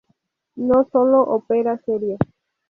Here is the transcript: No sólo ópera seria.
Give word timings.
No 0.55 0.87
sólo 0.91 1.21
ópera 1.21 1.79
seria. 1.85 2.17